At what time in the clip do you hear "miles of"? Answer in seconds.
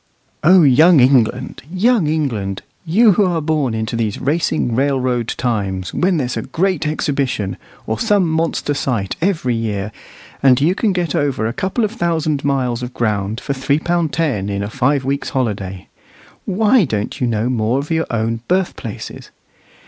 12.43-12.95